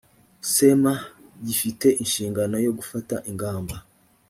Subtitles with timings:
[0.53, 0.95] cma
[1.45, 3.75] gifite inshingano yo gufata ingamba